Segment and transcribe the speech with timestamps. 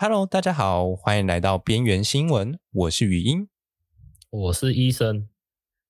[0.00, 2.56] Hello，大家好，欢迎来到边缘新闻。
[2.70, 3.48] 我是语音，
[4.30, 5.28] 我是医生。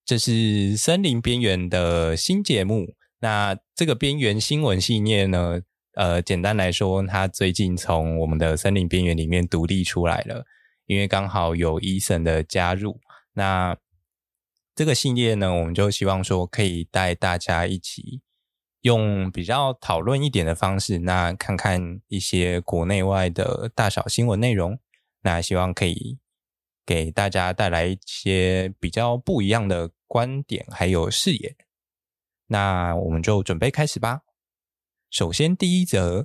[0.03, 2.95] 这是森林边缘的新节目。
[3.19, 5.61] 那这个边缘新闻系列呢，
[5.93, 10.47] 呃，简单来说，它最近从我们的森林边缘里面独立出来了，
[10.87, 12.99] 因为刚好有医生的加入。
[13.35, 13.77] 那
[14.75, 18.23] 这个系列呢，我们就希望说可以带大家一起。
[18.83, 24.79] 用比较讨论一点的方式，那看看一些国内外的大小新闻内容，
[25.23, 26.19] 那希望可以
[26.87, 31.57] 给大家带来一些比较不一样的观点还有视野。
[32.47, 34.23] 那我们就准备开始吧。
[35.11, 36.25] 首先，第一则，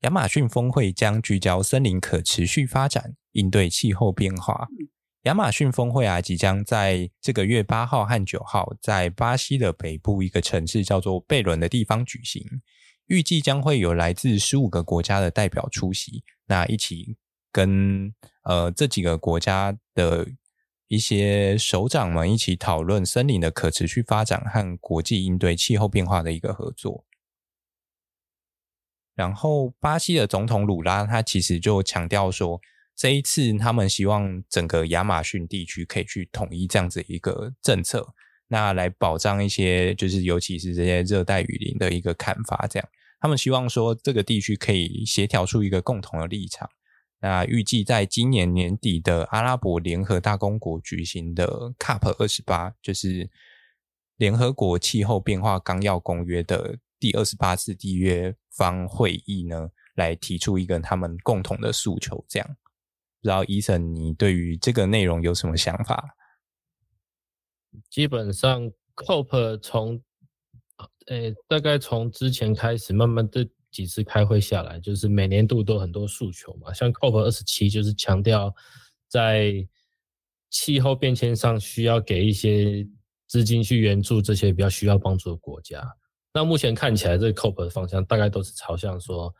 [0.00, 4.68] 亚马逊峰会将聚焦森林可持续发展，应对气候变化。
[5.24, 12.44] 亚马逊峰会啊，即将在这个月八号和九号，在巴西的北部一个城市叫做贝伦的地方举行。
[13.06, 17.16] 预计将会有来自十五个国家的代表出席，那一起
[17.50, 20.28] 跟呃这几个国家的
[20.88, 27.06] 一些首长们一起讨论森林的可持续发展和国际应对气候变化的一个合作。
[29.14, 32.60] 然后，巴西的总统鲁拉他其实就强调说。
[32.96, 38.14] 这一次，他们希望整个亚马逊地区可以去统一这样子一个政策，
[38.48, 42.66] 那来保障一些，就是尤其是这些热带雨林的一个砍伐。
[42.70, 42.88] 这样，
[43.20, 46.70] 他们希望说这个地区可以协调出一个共同的立场。
[47.20, 53.28] 那预计在今年年底的阿拉伯联合大公国举行的 COP 二十八，就是
[54.18, 62.56] 联合国气候变化纲要公约的第二十八次缔约方会议呢，来提出一个他们共同的诉求，这样。
[63.24, 66.14] 不知道医生，你对于这个内容有什么想法？
[67.88, 69.98] 基本上，COP 从，
[71.06, 76.70] 诶，大概从之前开始，慢慢的几次开会下来，就是每年度都很多诉求嘛。
[76.74, 78.54] 像 COP 二十七就是强调
[79.08, 79.66] 在
[80.50, 82.86] 气候变迁上需要给一些
[83.26, 85.82] 资金去援助这些比较需要帮助的国家。
[86.34, 89.34] 那目前看起来，这 COP 的方向大概都是朝向说。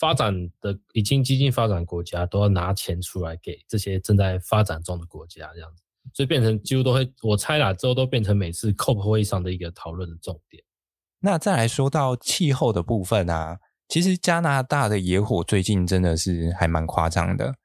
[0.00, 5.82] 发展的已经接近发展国家都要拿钱出来给这些正在发展中的国家，这样子，
[6.14, 10.64] 所以变成几乎都会，我猜啦，之后都变成每次 COP 会议上的一个讨论的重点。
[11.20, 13.58] 那再来说到气候的部分啊，
[13.88, 17.56] 其实加拿大的野火最近真的是还蛮夸张的。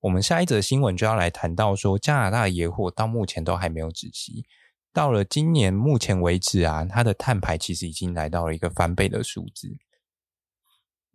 [0.00, 4.44] 我们下一则新闻就要来谈到说，加拿大野火到目前都还没有止息，
[4.92, 9.76] 到了今年目前为止啊，它的碳排其实已经来到了一个翻倍的数字。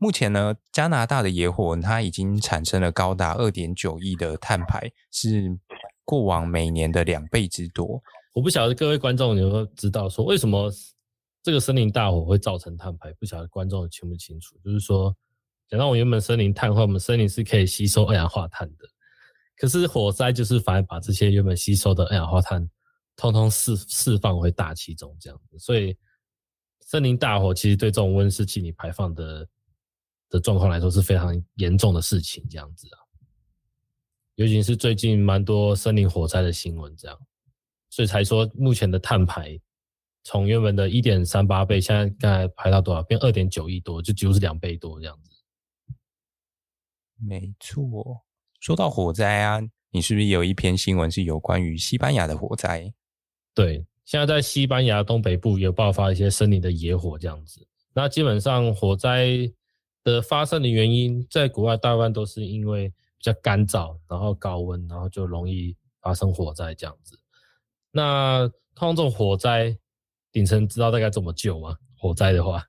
[0.01, 5.59] 目前呢，加拿大的野火它已经产生了高达二点九亿的碳排，是
[6.05, 8.01] 过往每年的两倍之多。
[8.33, 10.71] 我不晓得各位观众有没有知道说，为什么
[11.43, 13.11] 这个森林大火会造成碳排？
[13.19, 14.57] 不晓得观众清不清楚？
[14.63, 15.13] 就是说，
[15.67, 18.85] 讲到我原本森林碳化，我们森林是可以吸收二氧化碳的，
[19.57, 22.65] 可是火灾就是反而把这些原本吸收的二氧化碳，
[23.17, 25.59] 通通释释放回大气中，这样子。
[25.59, 25.97] 所以，
[26.79, 29.45] 森林大火其实对这种温室气体排放的。
[30.29, 32.97] 的状况来说是非常严重的事情，这样子啊，
[34.35, 37.19] 尤其是最近蛮多森林火灾的新闻，这样，
[37.89, 39.59] 所以才说目前的碳排
[40.23, 43.01] 从原本的一点三八倍，现在刚才排到多少？
[43.01, 45.31] 变二点九亿多，就几乎是两倍多这样子。
[47.15, 48.23] 没错，
[48.59, 52.93] 说到火灾啊，你是不是有一篇新闻是有关于西班牙的火灾？
[53.55, 57.67] 对，现在在西班牙东北部有爆发一些森林的野火，这样子。
[57.93, 59.51] 那基本上火灾。
[60.03, 67.19] 的发生的原因，在国外大部分都是因为比较干燥，然后高温，然后就容易发生火灾这样子。
[67.91, 69.77] 那通常这种火灾，
[70.31, 71.77] 顶层知道大概怎么救吗？
[71.97, 72.63] 火灾的话，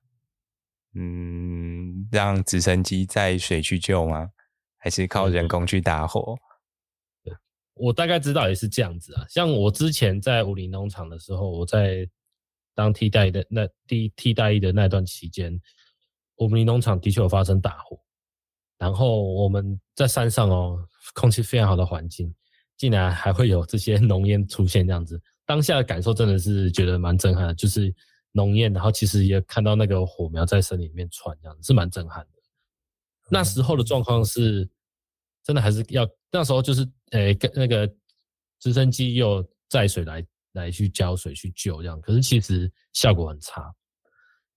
[0.94, 4.30] 嗯，让直升机载水去救吗？
[4.76, 6.36] 还是靠人工去打火？
[7.22, 7.32] 对，
[7.74, 9.24] 我大概知道也是这样子啊。
[9.28, 12.08] 像我之前在武林农场的时候，我在
[12.74, 15.60] 当替代的那第替代役的那段期间。
[16.40, 18.00] 我们离农场的确有发生大火，
[18.78, 20.82] 然后我们在山上哦，
[21.12, 22.34] 空气非常好的环境，
[22.78, 25.20] 竟然还会有这些浓烟出现这样子。
[25.44, 27.94] 当下的感受真的是觉得蛮震撼的，就是
[28.32, 32.31] 浓烟，然后其实也看到那个火苗在森林里面窜，这样子是蛮震撼的。
[33.28, 34.66] 那时候的状况是，
[35.44, 37.86] 真的还是要那时候就是诶，跟那个
[38.58, 43.70] 直升机又载水来来去浇水去救这样，可是其实效果很差。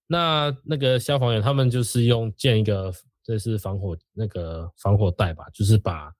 [0.06, 2.92] 那那个消防员他们就是用建一个，
[3.22, 6.12] 这是防火那个防火带吧，就是把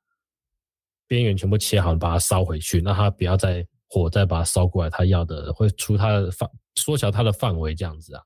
[1.07, 8.23] 边缘全部切好，把它烧回去，那它不要再火再把它烧过来，他要的会出它的范缩小它的范围这样子啊。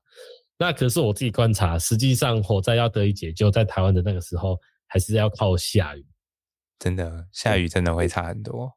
[0.57, 4.57] 那可是我自己观察，实际上火灾要得以解救，在台湾的那个时候
[4.87, 6.05] 还是要靠下雨，
[6.79, 8.71] 真的下雨真的会差很多，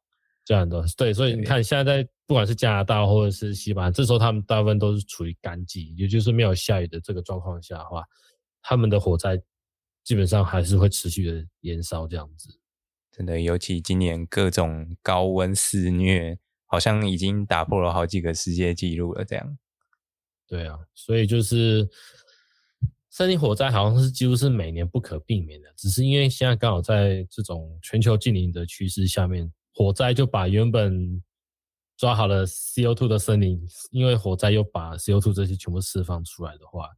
[0.44, 0.84] 差很多。
[0.96, 8.02] 对，所以你看现在在不管是加拿大或者是西班牙，这时候他们大部分都是处于干季，也就是没有下雨的这个状况下的话，
[8.62, 9.38] 他们的火灾
[10.02, 12.48] 基本上还是会持续的延烧这样子。
[13.10, 19.26] 真的，尤其今年各种高温肆虐，好像已经打破了好几个世界纪录了。
[19.26, 19.58] 这样，
[20.48, 21.86] 对啊，所以就是。
[23.10, 31.22] 森林火灾好像是几乎是每年不可避免的，只是因为现在刚好在这种全球净零的趋势下面，火灾就把原本
[32.02, 36.90] 抓好了 CO2 的森林，因为火灾又把 CO2 这些全部释放出来的话，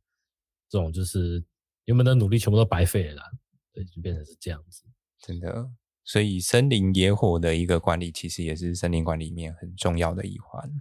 [0.66, 1.44] 这种就是
[1.84, 3.30] 原本的努力全部都白费了啦，
[3.70, 4.82] 对，就变成是这样子。
[5.18, 5.70] 真的，
[6.04, 10.72] 所以森林野火的一个管理，其实也是森林管理里面很重要的一环。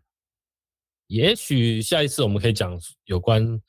[1.07, 3.61] 也许下一次我们可以讲有关。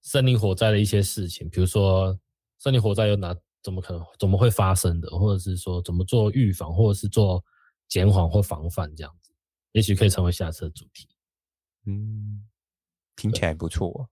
[0.00, 2.18] 森林火灾的一些事情，比如说
[2.58, 7.44] 森林火灾有哪怎么可能怎么会发生的，或者是说怎么做预防，或者是做
[7.88, 9.21] 减缓或防范这样子，
[9.72, 11.08] 也许可以成为下次的主题。
[11.86, 12.44] 嗯，
[13.16, 14.08] 听起来不错。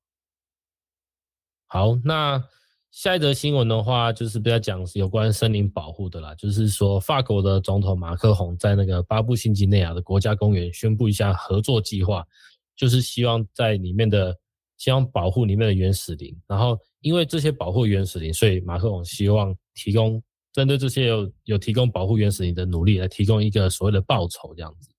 [1.66, 2.42] 好，那
[2.90, 12.26] 下一则新闻的话，就是比较讲有关森林保护的啦，就是说法国的总统马克宏在那个巴布新几内亚的国家公园宣布一下合作计划，
[12.74, 14.36] 就是希望在里面的。
[14.80, 20.22] 希望保护里面的原始林，然后因为这些保护原始林，所以马克宏希望提供
[20.54, 24.89] 针对这些有有提供保护原始林的努力来提供一个所谓的报酬这样子。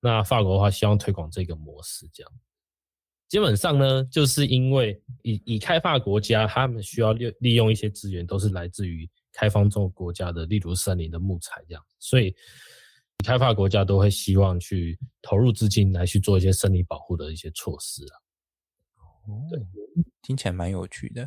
[0.00, 2.32] 那法国的话希望推广这个模式，这样
[3.28, 12.34] 基本上呢，就是因为以以开发国家他们需要利利用一些资源，都是来自于开放中国家的，例如森林的木材这样，所以
[13.24, 18.14] 开发国家都会希望去投入资金来去做一些森林保护的一些措施啊。
[19.48, 19.60] 对，
[20.22, 21.22] 听起来蛮有趣的。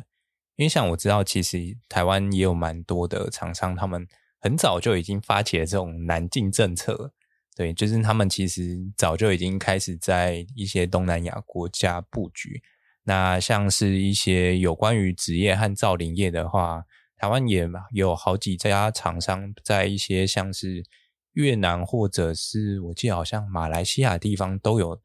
[0.56, 4.06] 因为像我知道，其实台湾也有蛮多的厂商，他们
[4.40, 7.14] 很早就已经发起了这种南进政策。
[7.54, 12.62] 对，就是他们其实早就已经开始在一些东南亚国家布局。
[13.04, 16.84] 那像是一些有关于纸业和造林业的话，
[17.16, 20.84] 台湾也有好几家厂商在一些像是
[21.32, 25.00] 越南或者是我记得好像马来西亚地方都有。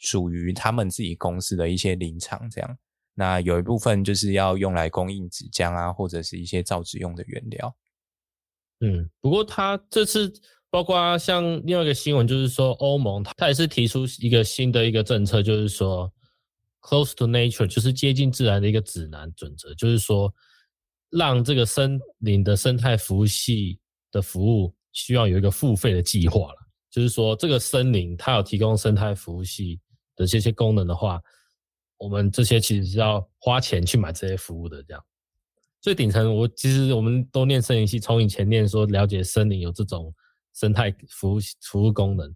[0.00, 2.78] 属于他们自己公司的一些林场，这样，
[3.14, 7.76] 那有一部分就是要用来供应纸浆啊，或者是一些造纸用的原料。
[8.78, 10.32] 嗯，不过他这次
[10.70, 16.12] 包括像另外一个新闻，就是说欧盟他也是提出一个新的一个政策，就是说
[16.80, 20.32] close to nature，就是接近自然的一个指南准则，就是说
[21.10, 23.78] 让这个森林的生态服务系
[24.10, 26.58] 的服务需要有一个付费的计划了，
[26.90, 29.80] 就是说这个森林它有提供生态服务系。
[30.18, 31.22] 的这些功能的话，
[31.96, 35.00] 我们这些其实是要花钱去买这些服务的，这样。
[35.80, 40.12] 最顶层，我其实我们都念森林系，从以前念说了解森林有这种
[40.58, 42.34] 生态服务服务功能，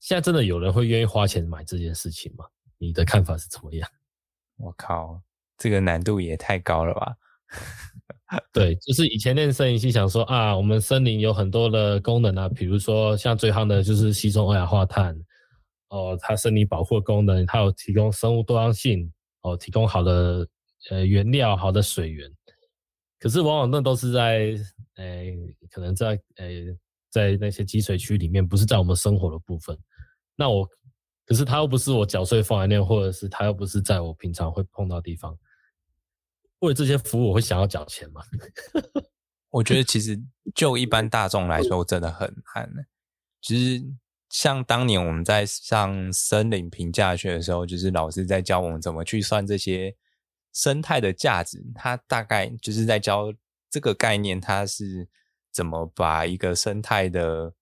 [0.00, 2.44] 现在真的有人会愿意花钱买这件事情吗？
[2.78, 3.88] 你的看法是怎么样？
[4.56, 5.20] 我靠，
[5.58, 7.14] 这个难度也太高了吧？
[8.52, 15.14] 对，就是以前念森林系想说啊，我们森林有很多的功能啊，比如说像最夯的就是吸收二氧化碳。
[15.88, 20.46] 哦，它森林保护功能，它有提供生物多样性，哦，提供好的
[20.88, 22.30] 呃原料、好的水源。
[23.18, 24.54] 可是往往那都是在，
[24.94, 26.76] 诶、呃，可能在诶、呃，
[27.10, 29.76] 在那些积水区里面，不是在我们生活的部分。
[30.36, 30.68] 那我，
[31.26, 35.36] 可是它又不是我缴税放在那，或者是它又不是在我平常会碰到的地方。
[36.60, 38.22] 为了这些服务，我会想要缴钱吗？
[39.50, 40.18] 我觉得其实
[40.54, 42.86] 就一般大众来说，真的很难。
[43.42, 43.84] 其实。
[44.32, 49.92] 像当年我们在上森林评价学的时候，就是老师在教我们怎么去算这些
[50.52, 51.60] 生态的价值。
[51.74, 53.34] 他大概就是在教
[53.68, 55.08] 这个概念，它是
[55.52, 57.54] 怎么把一个生态的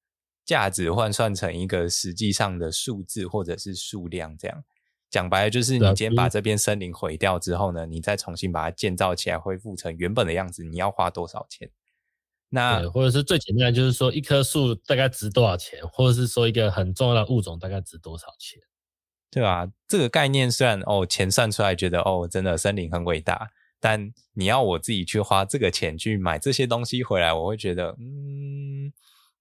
[0.44, 4.36] 价值换算成一个实际上的数字或者是数量。
[4.36, 4.64] 这样
[5.10, 11.70] 讲白了，就是你今天把这片森林毁掉之后呢，你再重新把它建造起来，恢复成原本的样子，你要花多少钱？
[12.50, 18.58] 那或者是最简单，就是说一棵树大概值多少钱，或者是说一个很重要的物种大概值多少钱，
[19.30, 19.66] 对吧？
[19.86, 28.92] 这个概念虽然哦，钱算出来觉得哦，真的森林很伟大，但你要我自己去花这个钱去买这些东西回来，我会觉得嗯，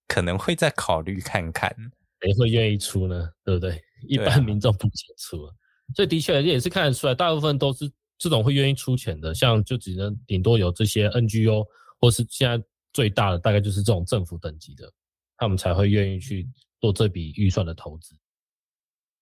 [0.08, 1.76] 可能会再考虑看看，
[2.22, 3.30] 谁会愿意出呢？
[3.44, 3.82] 对不对？
[4.08, 5.54] 一般民众不想出，啊、
[5.96, 11.66] 所以的确也是看得出来，大部分都是这种会愿意出钱的，像就只能顶多有这些 NGO
[12.00, 12.64] 或是现在。
[12.94, 14.92] 最大的大概就是这种政府等级的，
[15.38, 16.50] 他们才会愿意去
[16.82, 18.16] 做这笔预算的投资。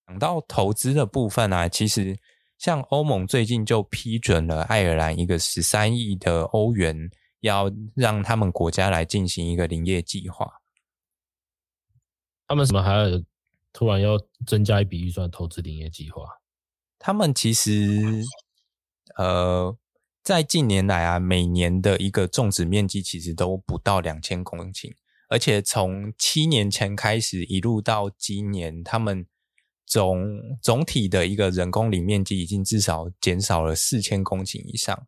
[0.08, 2.18] 讲到投资的部分啊，其实
[2.58, 10.62] 像欧盟最近就批准了爱尔兰一个十三亿的欧元要让他们国家来进行一个林业计划。
[12.48, 13.06] 他们怎么还要
[13.74, 16.24] 突然要增加一笔预算投资林业计划？
[16.98, 18.24] 他们其实
[19.18, 19.78] 呃，
[20.24, 24.96] 在近年来啊，每年的一个种植面积其实都不到两千公顷，
[25.28, 29.28] 而且从七年前开始一路到今年，他们。
[29.86, 35.08] 总总体的一个人工林面积已经至少减少了四千公顷以上。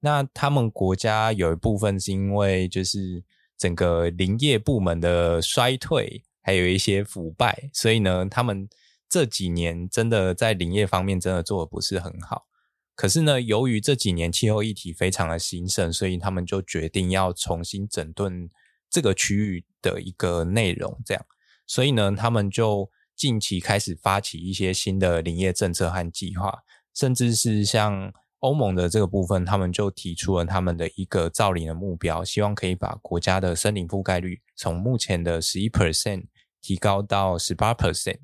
[0.00, 3.24] 那他们国家有一部分是因为就是
[3.56, 8.68] 整个林业部门的衰退，还有一些腐败，所以呢，他们
[9.08, 12.46] 这几年真的在林业方面真的做的不是很好。
[12.94, 18.48] 可是呢，由于这几年气候议题非常的兴盛，所以他们就决定要重新整顿
[18.90, 21.26] 这个区域的一个内容，这样，
[21.66, 22.90] 所以呢，他们就。
[23.18, 26.62] 近期开始发起一些新的林业政策和计划，
[26.94, 36.26] 甚至是像欧盟的这个部分，他们就提出了他们的一个造林的目标，希望可以把国家的森林覆盖率从目前的十一 percent
[36.60, 38.20] 提高到十八 percent，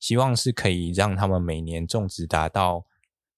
[0.00, 2.86] 希望是可以让他们每年种植达到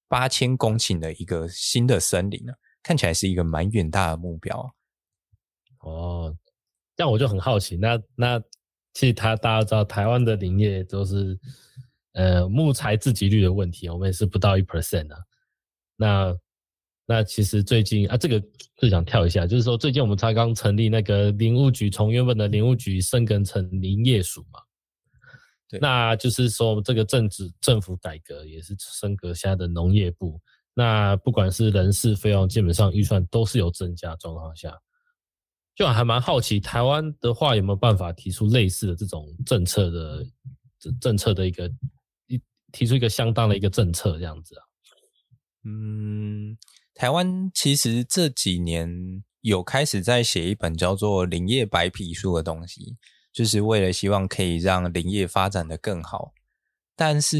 [0.07, 2.53] 八千公顷的一个新的森林呢，
[2.85, 4.73] 看起来是一个蛮远大的目标。
[5.81, 6.33] 哦，
[6.95, 8.41] 这样我就很好奇，那那。
[8.93, 11.39] 其实他大家知道，台湾的林业都是
[12.13, 15.19] 呃木材自给率的问题，我们也是不到一 percent 啊。
[15.97, 16.37] 那
[17.07, 18.43] 那其实最近啊，这个
[18.81, 24.61] 是想跳一下，就是说最近我们才刚成立那个林务局，从原本的林务局升格成林业署嘛。
[25.69, 30.41] 对，那就是说这个政治政府改革也是升格现在的农业部。
[30.75, 34.77] 那不管是人事费用，基本上预算都是有增加状况下。
[35.81, 40.27] 就还蛮好奇，台湾的话有没有办法提出类似的这种政策的
[41.01, 41.67] 政策的一个
[42.27, 42.39] 一
[42.71, 44.63] 提出一个相当的一个政策这样子啊？
[45.65, 46.55] 嗯，
[46.93, 52.99] 台湾其实这几年有开始在写一本叫做《林业白皮书》的东西，
[53.33, 56.35] 就是为了希望可以让林业发展得更好。
[56.95, 57.39] 但是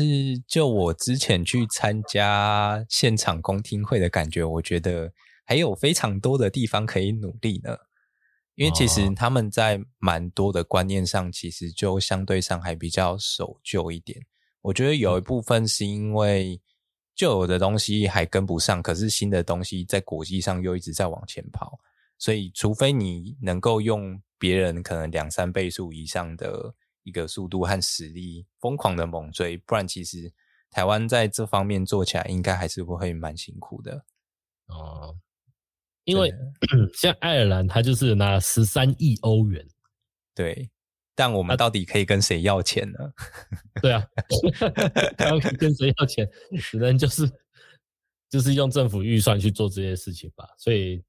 [0.49, 5.13] 就我之前去参加现场公听会的感觉，我觉得
[5.45, 7.77] 还有非常多的地方可以努力呢。
[8.61, 14.21] 因为其实他们在蛮多的观念上，其实就相对上还比较守旧一点。
[14.61, 16.61] 我觉得有一部分是因为
[17.15, 21.81] 旧有的东西还跟不上，可是新的东西在国际上又一直在往前跑，
[22.19, 26.75] 所以除非你能够用别人可能两三倍数以上的
[27.05, 30.31] 一个速度和实力疯狂的猛追，不然其实
[30.71, 34.05] 台湾在这方面做起来应该还是会蛮辛苦的。
[34.67, 35.17] 哦。
[36.11, 36.33] 因为
[36.95, 39.67] 像爱尔兰，他就是拿十三亿欧元，
[40.35, 40.71] 对。
[41.13, 42.99] 但我们到底可以跟谁要钱呢？
[43.83, 44.03] 对啊，
[45.19, 46.27] 他们跟谁要钱？
[46.59, 47.31] 只能就是
[48.31, 50.47] 就是用政府预算去做这些事情吧。
[50.57, 51.03] 所以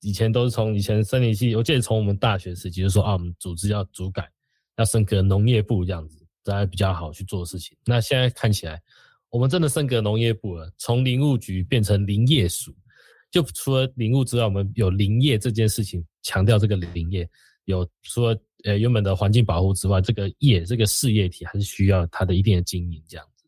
[0.00, 4.30] 以前都是从以前森林系，我记得从我们大学时期就说啊，我们组织要组改，
[4.76, 7.74] 要升格农业部这样子，大家比较好去做事情。
[7.86, 8.78] 那现在看起来，
[9.30, 12.76] 我们真的升格农业部了，从林务局变成林业署。
[13.30, 17.28] 就除了林务之外，我们有林业这件事情，强调这个林业
[17.64, 23.46] 有除了呃原本的环境保护之外，这个业这个事业体还是需要它的一定的经营这样子，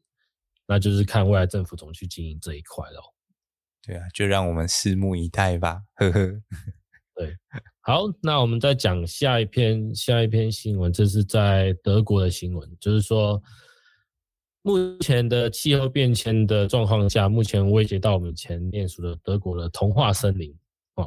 [0.66, 3.00] 那就是看未来政府怎么去经营这一块喽。
[3.84, 6.42] 对啊，就让我们拭目以待吧，呵呵。
[7.16, 7.36] 对，
[7.80, 13.42] 好，那我们再讲下一篇下一篇新闻，这是在德国的新闻，就是说。
[14.62, 20.56] 目前的气候变迁的状况下，目前威胁到我们前念书的德国的童话森林
[20.94, 21.06] 哦。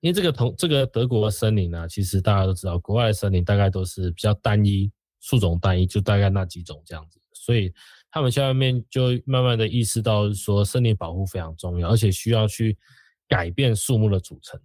[0.00, 4.90] 因为这个同这个德国的森林呢、其实大家都知道，国外的森林大概都是比较单一，
[5.20, 7.18] 树种单一，就大概那几种这样子。
[7.34, 7.72] 所以
[8.10, 12.78] 他们下面就慢慢的意识到说，森林保护非常重要，而且需要去
[13.26, 14.60] 改变树木的组成。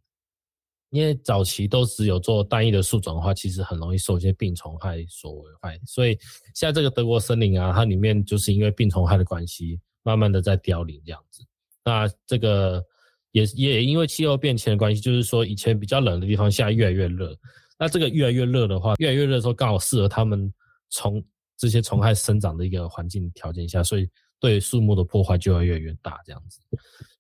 [0.92, 5.80] 因为早期都只有做单一的树种的话，其实很容易受一些病虫害所危害。
[5.86, 6.18] 所以
[6.54, 11.44] 现在这个德国森林啊，它里面就是因为病虫害的关系，慢慢的在凋零这样子。
[11.84, 12.84] 那这个
[13.32, 17.36] 也也因为气候变迁的关系，就是说以前比较冷的地方，现在越来越热。
[17.78, 20.52] 那这个越来越热的话，越来越热的时候，刚好适合它们
[20.90, 21.24] 虫
[21.58, 24.08] 这些虫害生长的一个环境条件下，所以。
[24.40, 26.62] 对树木的破坏就会越来越大，这样子。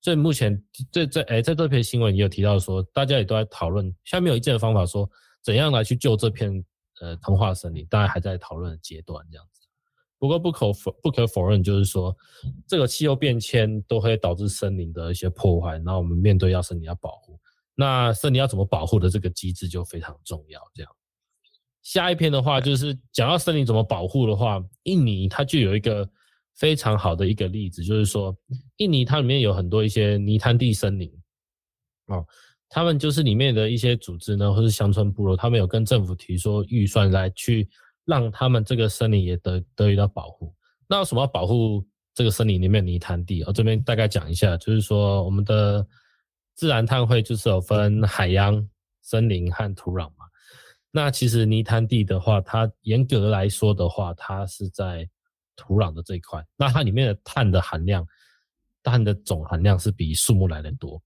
[0.01, 5.09] 所以目前这这哎，在这篇新闻也有提到说，大家也都在讨论，下面有一件方法说，
[5.43, 6.63] 怎样来去救这片
[7.01, 9.67] 呃童话森林，大家还在讨论的阶段，这样子。
[10.19, 12.15] 不过不可否不可否认，就是说
[12.67, 17.37] 这个气候变迁都会导致森林的一些破坏，那我们面对要森林要保护，
[17.75, 20.61] 那森林要怎么保护的这个机制就非常重要。
[20.73, 20.91] 这样，
[21.81, 26.09] 下一篇的话就是讲到森林怎么保护的话，印尼它就有一个。
[26.57, 28.35] 非常好的一个例子，就是说，
[28.77, 31.11] 印尼它里面有很多一些泥滩地森林，
[32.07, 32.25] 哦，
[32.67, 37.69] 他们就是里面的一些组织呢，或是乡村部落，他们有跟政府提说预算来去
[38.05, 40.53] 让他们这个森林也得得以到保护。
[40.87, 43.43] 那为什么保护这个森林里面泥滩地？
[43.43, 45.85] 我这边大概讲一下，就是说我们的
[46.55, 48.67] 自然碳汇就是有分海洋、
[49.01, 50.25] 森林和土壤嘛。
[50.89, 55.07] 那其实泥滩地的话，它严格来说的话，它是在
[55.57, 56.41] 土壤的这一块。
[56.55, 58.07] 那它里面的碳的含量，
[58.81, 61.01] 碳的总含量是比树木来的多。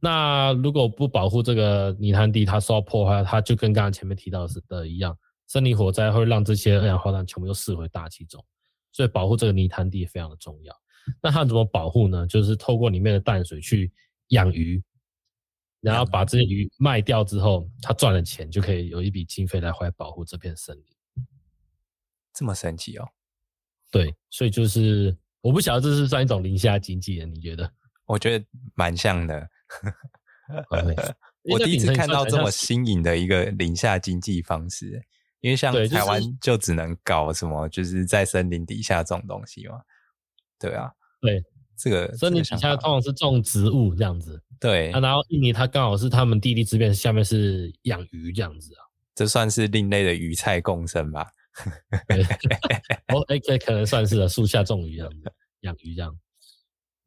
[0.00, 5.14] 那如果不保护这个泥滩地，它受到破坏，它就跟刚刚前面提到的一样，
[5.48, 8.42] 森林火灾会让这些二氧化碳全部都释回大气中，
[8.92, 10.74] 所以保护这个泥滩地非常的重要。
[11.20, 12.26] 那它怎么保护呢？
[12.28, 13.92] 就是透过里面的淡水去
[14.28, 14.80] 养鱼，
[15.80, 21.26] 然后把这些鱼卖掉之后，它赚了钱就可以有一笔经费来回来保护这片森林。
[22.32, 23.08] 这么神奇哦？
[23.90, 27.70] 对，所以就是我不晓得这是算一种林下经济的，你觉得？
[28.06, 29.48] 我觉得蛮像的。
[31.44, 35.02] 我第一次看到这么新颖的一个林下经济方式，
[35.40, 39.80] 因为像台湾就只能搞什么，就是在森林底下种东西嘛。
[40.58, 40.90] 对啊，
[41.20, 41.42] 对，
[41.76, 44.42] 这个森林底下通常是种植物这样子。
[44.60, 48.80] 对，然后印尼它刚好是他们地利之便，下面是养鱼这样子啊。
[49.14, 51.26] 这算是另类的鱼菜共生吧？
[53.08, 55.12] 哦，哎，可能算是了，树下种鱼这样，
[55.60, 56.18] 养鱼这样。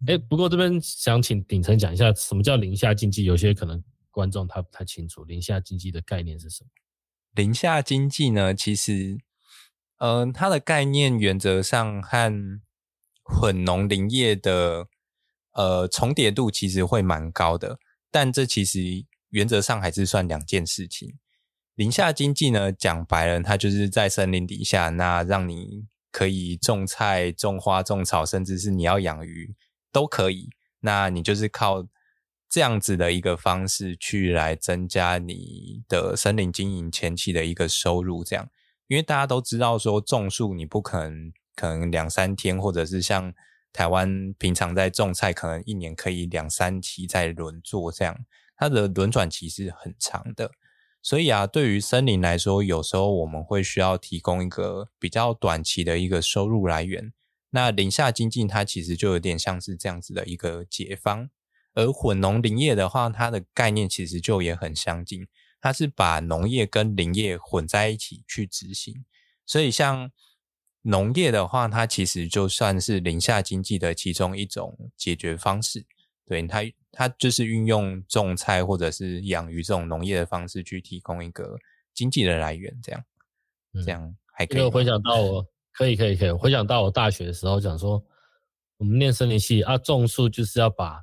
[0.07, 3.23] 哎，不过这边想请鼎宸讲一下，什么叫林下经济？
[3.23, 6.69] 有些可能观众他不太清楚，林下经济的概念是什么？
[7.33, 9.19] 林下经济呢，其实，
[9.99, 12.61] 嗯、它的概念原则上和
[13.23, 14.87] 混农林业的
[15.53, 17.79] 呃重叠度其实会蛮高的，
[18.09, 21.17] 但这其实原则上还是算两件事情。
[21.81, 29.55] 林下经济呢，讲白了，它就是在森林底下，那让你可以种菜、种花、种草，甚至是你要养鱼。
[29.91, 31.87] 都可以，那你就是靠
[32.47, 38.47] 这样子的一个方式去来增加你的森林经营前期的一个收入，这样，
[38.87, 43.33] 因为大家都知道说种树你不可能可能两三天，或者是像
[43.73, 48.15] 台湾平常在种菜，可能一年可以两三期在轮作这样，
[48.55, 50.51] 它的轮转期是很长的，
[51.01, 57.11] 所以啊，对于森林来说，有时候我们会需要提供一个比较短期的一个收入来源。
[57.49, 61.29] 那林下经济它其实就有点像是这样子的一个解方，
[61.73, 65.27] 而混农林业的话，它的概念其实就也很相近，
[65.59, 69.03] 它是把农业跟林业混在一起去执行。
[69.45, 70.11] 所以像
[70.83, 75.85] 农业的话，它其实就算是林下经济的其中一种解决方式。
[76.31, 76.61] 对，它，
[76.93, 81.57] 它就是运用种菜或者是养鱼这种农业的方式去提供一个
[81.93, 83.03] 经济的来源，这样，
[83.85, 84.69] 这样还 可以。
[84.69, 85.45] 回想到我。
[85.73, 88.01] 可以可以可以，回想到我大学的时候讲说，
[88.77, 91.01] 我们念森林系啊，种树就是要把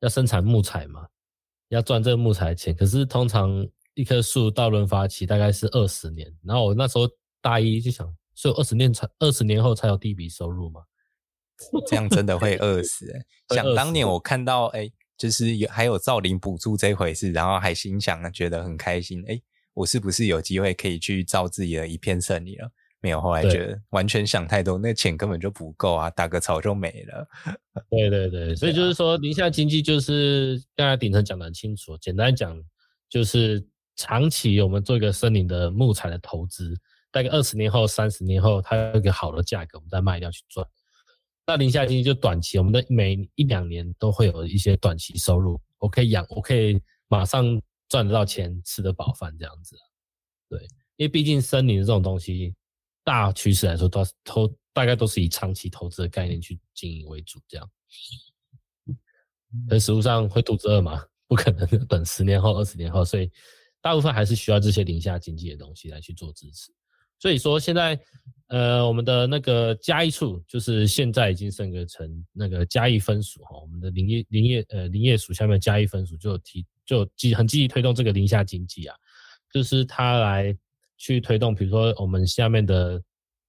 [0.00, 1.06] 要生产木材嘛，
[1.68, 2.74] 要赚这个木材钱。
[2.74, 7.08] 可是通常一棵树到轮发期大概是二十年，然后我那时候
[7.40, 10.82] 大一就想，所以二十年才二十年后才有第一笔收入嘛，
[11.86, 13.24] 这样真的会饿死，欸。
[13.54, 19.40] 想当年我看到哎，就是有还有造林补助这回事，然后还心想觉得很开心，哎，
[19.74, 22.70] 我是不是有机会可以去造自己的一片森林了？
[23.00, 27.28] 没有，后来觉得完全想太多，那钱根本就不够啊，打个草就没了。
[27.90, 32.58] 对对对，所以就是说，宁夏经济就是刚才鼎宸讲的很清楚，简单讲
[33.10, 33.62] 就是
[33.94, 36.74] 长期我们做一个森林的木材的投资，
[37.12, 40.66] 大概二十年后、三十年后，它有一个好的价格，我们再卖掉去赚。
[41.46, 49.76] 那林下经济就短期，我们的每一两年都会有一些短期收入，我可以养，我可以马上赚得到钱，吃得饱饭这样子。
[50.48, 50.60] 对，
[50.96, 52.54] 因为毕竟森林的这种东西。
[53.06, 57.70] 大趋势来说，都投大概都是以长期投资的概念去经营为主，这样。
[59.68, 61.04] 但实物上会肚子饿吗？
[61.28, 63.30] 不可能，等十年后、二十年后，所以
[63.82, 66.72] 大部分还是需要这些林下经济的东西来去做支持。
[67.24, 67.98] 所以说，现在
[68.48, 78.94] 呃，我们的那个嘉义处，就是现在已经升格成那个嘉义分署哈，我们的林业林业呃林业署下面嘉义分署就提就积很积极推动这个林下经济啊，
[79.50, 80.54] 就是他来。
[80.96, 83.02] 去推动，比如说我们下面的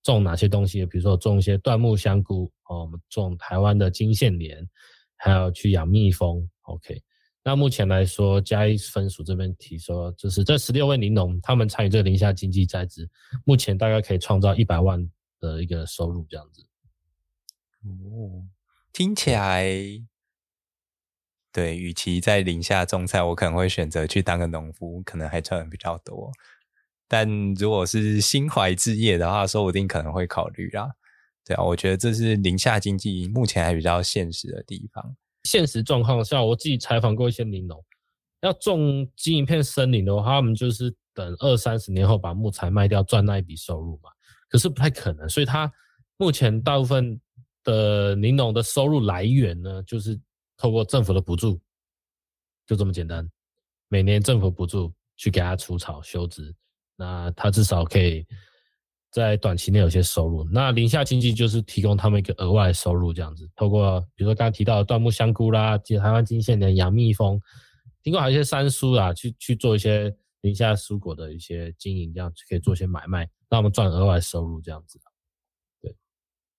[0.04, 4.68] 种哪些东西，比如说种一些椴木香菇哦，我们种台湾的金线莲，
[5.16, 6.50] 还有去养蜜蜂。
[6.64, 7.00] OK，
[7.48, 13.08] 那目前来说，嘉义分署这边提说，就是这十六位林农，他们参与这个林下经济栽植，
[13.44, 15.08] 目前大概可以创造一百万
[15.40, 16.66] 的一个收入这样子。
[17.84, 18.42] 哦，
[18.92, 19.64] 听起来，
[21.52, 26.32] 对，与其在林下种菜，我可能会选择去当个农夫，可能还赚的比较多。
[27.08, 30.96] 但如果是心怀志业的话，说不定可能会考虑啦。
[31.46, 35.16] 对啊，我觉得这是林下经济目前还比较现实的地方。
[35.46, 37.82] 现实状况下，我自己采访过一些林农，
[38.42, 44.10] 要种经营一片森林的话，他们就是等二三十年后把木材卖掉赚那一笔收入嘛。
[44.50, 45.72] 可是不太可能，所以他
[46.18, 47.20] 目前大部分
[47.64, 50.20] 的林农的收入来源呢，就是
[50.58, 51.60] 透过政府的补助，
[52.66, 53.30] 就这么简单。
[53.88, 56.56] 每年政府补助去给他除草修枝，
[56.96, 58.26] 那他至少可以
[59.16, 60.44] 在短期内有些收入。
[60.52, 63.50] 那林下经济就是提供他们一个额外收入，这样子。
[63.56, 67.40] 透过比如说刚刚提到的椴木香菇啦，及台湾金线莲养蜜蜂，
[68.04, 75.00] 听过还有一些山苏啊，去去做一些林下蔬果的一些经营，这样可以做一些买卖，让他们赚额外收入，这样子。
[75.82, 75.96] 对。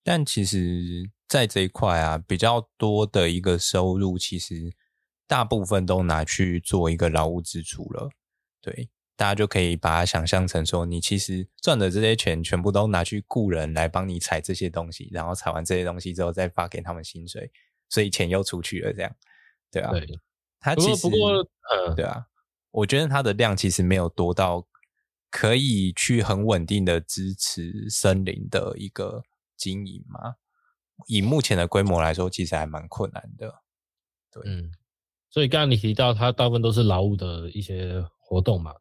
[0.02, 4.72] 但其实，在这一块啊，比较多的一个收入，其实。
[5.28, 8.08] 大部分都拿去做一个劳务支出了，
[8.62, 17.50] 对，大家就可以把它想象成说，你其实赚的这些钱全部都拿去雇人来帮你采这些东西，然后采完这些东西之后再发给他们薪水，
[17.88, 19.16] 所以钱又出去了，这样，
[19.72, 20.06] 对啊，对，
[20.60, 22.26] 它其实不过，不过呃，对啊，
[22.70, 24.66] 我觉得它的量其实没有多到
[25.30, 29.22] 可以去很稳定的支持森林的一个
[29.56, 30.34] 经营嘛，
[31.06, 33.62] 以目前的规模来说，其实还蛮困难的，
[34.30, 34.72] 对，嗯。
[35.28, 38.72] 所以刚刚你提到，它大部分都是劳务的一些活动嘛，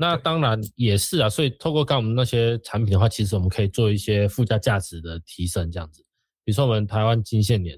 [0.00, 1.28] 那当然也是啊。
[1.28, 6.02] 所以透过刚我们那些产品的话，其实我们可以做一些附加价值的提升，这样子。
[6.44, 7.76] 比如说我们台湾金线莲，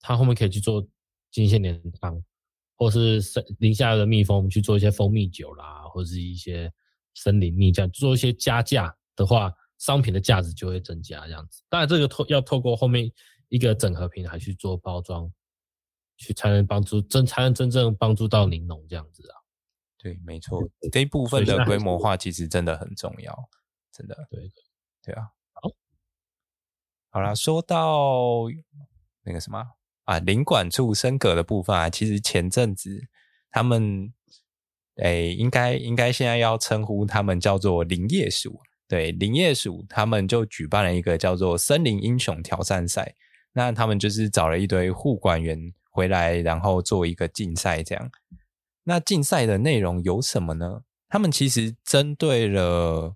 [0.00, 0.84] 它后面可以去做
[1.30, 2.20] 金线莲汤，
[2.76, 6.72] 或是森林下的蜜蜂去做一些蜂蜜酒啦，或者是一些
[7.14, 11.62] 森林蜜酱，做一些加价的话，商品的价值就会增加，这样子。
[11.68, 13.12] 当然这个透要透过后面
[13.48, 15.30] 一个整合平台去做包装。
[16.20, 19.37] 去才能帮助真才能真正帮助到林农这样子啊，
[19.98, 23.48] 对，没错，这一部分的规模化其实真的很重要，
[23.92, 24.40] 真的，对，
[25.02, 25.70] 对啊，好，
[27.10, 28.44] 好啦，说到
[29.24, 29.62] 那个什么
[30.04, 33.08] 啊，林管处升格的部分啊，其实前阵子
[33.50, 34.12] 他们，
[34.96, 43.14] 诶，应该应该现在要称呼他们叫做林业署，对，林业署他们就举办了一个叫做森林英雄挑战赛，
[43.52, 45.74] 那他们就是找了一堆护管员。
[45.90, 48.10] 回来，然后做一个竞赛，这样。
[48.88, 50.80] 那竞赛的内容有什么呢？
[51.10, 53.14] 他们其实针对了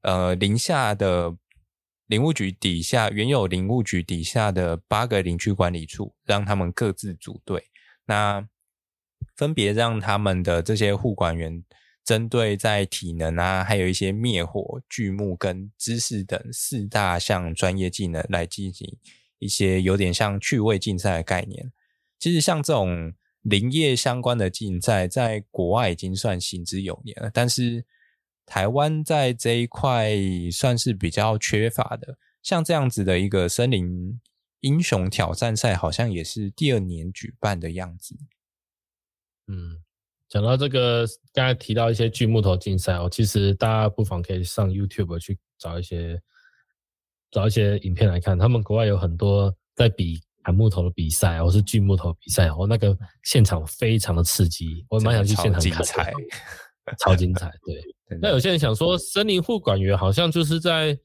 [0.00, 1.36] 呃林下的
[2.06, 7.66] 林务局底下原有林务局底下的八个林区管理处，让他们各自组队。
[8.06, 8.48] 那
[9.36, 11.62] 分别让他们的这些护管员
[12.02, 18.96] 针对在体能啊，还有一些灭火、锯木跟知识等四大项专业技能来进行
[19.38, 21.70] 一些有点像趣味竞赛的概念。
[22.18, 27.84] 其实像这种林业相关的竞赛，在国外已经算行之有年了，但是
[28.44, 30.10] 台湾在这一块
[30.52, 32.18] 算是比较缺乏的。
[32.42, 34.20] 像这样子的一个森林
[34.60, 38.14] 英雄挑战赛，好像也是第二年举办的样子。
[39.46, 39.82] 嗯，
[40.28, 46.20] 讲到这个，刚才提到一些锯木头竞赛哦，其实大家不妨可以上 YouTube 去找一些
[47.30, 50.22] 找一些影片来看，他们国外有很多在比。
[50.42, 55.60] 砍木头的比赛，或是锯木头比赛，我那个现场非常的刺激，我蛮想去现场看。
[55.60, 56.12] 精彩，
[56.98, 57.52] 超精彩。
[57.64, 57.82] 对，
[58.20, 60.98] 那有些人想说，森林护管员好像就是在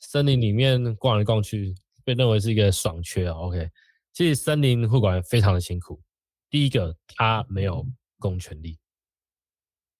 [0.00, 3.34] 森林里面逛来逛去，被认为是一个爽缺啊。
[3.34, 3.68] OK，
[4.14, 6.00] 其实森林护管员非常的辛苦。
[6.48, 7.86] 第一个，他没有
[8.18, 8.78] 公权力，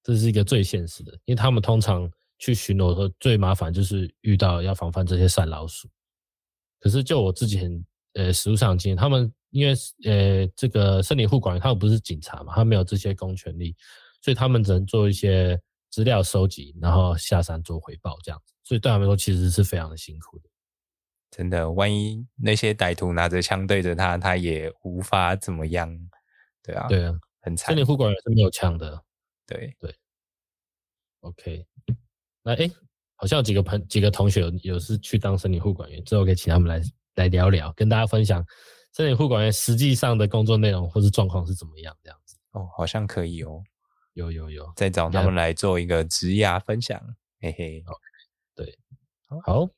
[0.02, 5.86] 这是一个最现实的，因为他们通常去巡逻的时候，最麻烦就是遇到要防范这些山老鼠。
[6.80, 7.84] 可是就我自己很。
[8.14, 13.76] 呃，实务上经验，他们因为呃，这个森林护管员他们不是警察嘛，他们没有这些公权力，
[14.20, 18.54] 所以他们只能做一些资料收集，然后下山做回报这样子。
[18.64, 20.48] 所以对他们来说，其实是非常的辛苦的。
[21.30, 25.88] 真的，万一那些歹徒拿着枪对着他，他也无法怎么样。
[26.62, 27.68] 对啊，对啊，很惨。
[27.68, 29.00] 森林护管员是没有枪的。
[29.46, 29.94] 对对。
[31.20, 31.66] OK，
[32.42, 32.70] 那诶，
[33.14, 36.82] 好像有几个朋几个同学有有是去当森林护管员，之后可以请他们来。
[37.16, 38.44] 来聊聊，跟大家分享
[38.92, 43.62] 森林护管员实际上的工作内容或是状况是怎么样，这样子哦，好像可以哦，
[44.14, 47.00] 有有有，再找他们来做一个职涯分享，
[47.40, 47.94] 嘿嘿，好
[48.54, 48.78] 对，
[49.44, 49.68] 好，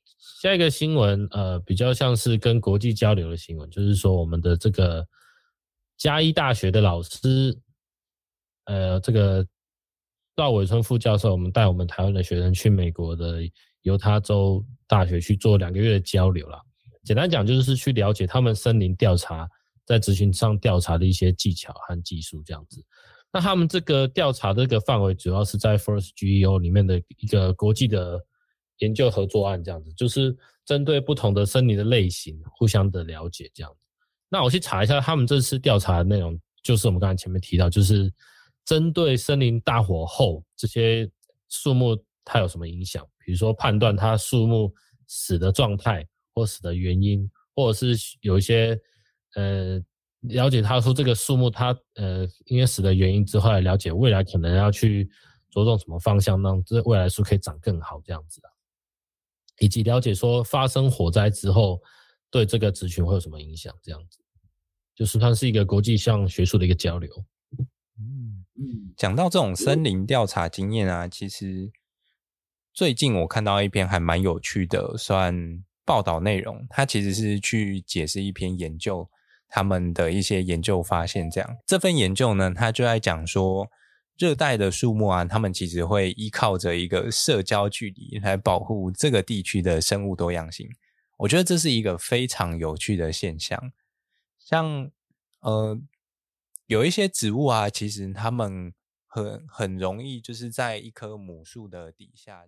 [0.41, 5.05] 下一个新闻，呃，比较像是跟国际交流的新闻，就是说我们的这个
[5.97, 7.55] 嘉义大学的老师，
[8.65, 9.45] 呃，这个
[10.35, 13.41] 赵伟春副教授，我们带我们台湾的学生去美国的
[13.83, 16.59] 犹他州大学去做两个月的交流了。
[17.03, 19.49] 简单讲，就是去了解他们森林调查
[19.85, 22.83] 在执行上调查的一些技巧和技术这样子。
[23.31, 28.23] 那他们这个调查这个范围主要是在 FOREST GEO 里面的一个国际的
[28.77, 30.35] 研究合作案这样子，就是
[30.65, 33.77] 针对不同的森林的类型互相的了解这样子。
[34.29, 38.11] 那我去查一下他们这次调查的内容，就是我们刚才前面提到，就是
[38.65, 41.09] 针对森林大火后这些
[41.49, 43.05] 树木它有什么影响？
[43.25, 44.73] 比如说判断它树木
[45.07, 48.79] 死的状态或死的原因，或者是有一些
[49.35, 49.81] 呃
[50.21, 55.09] 了解他说这个树木它呃因为死的原因之后，来了解未来可能要去
[55.51, 58.49] 着重什么方向，让这未来树可以长更好这样子啊，
[59.59, 61.81] 以及了解说发生火灾之后
[62.31, 64.19] 对这个族群会有什么影响，这样子
[64.95, 67.11] 就是算是一个国际上学术的一个交流。
[67.99, 71.71] 嗯嗯，讲到这种森林调查经验啊，其实
[72.73, 76.65] 最近我看到一篇还蛮有趣的，算报道内容。
[76.69, 79.09] 它其实是去解释一篇研究，
[79.47, 81.29] 他们的一些研究发现。
[81.29, 83.67] 这样，这份研究呢，它就在讲说，
[84.17, 90.69] 热带的树木啊，它们其实会依靠着一个社交距离来保护这个地区的生物多样性。
[91.17, 93.71] 我觉得这是一个非常有趣的现象。
[94.37, 94.91] 像
[95.41, 95.81] 呃。
[96.67, 98.73] 有一些植物啊，其实它们
[99.05, 102.45] 很很容易就是在一棵母树的底下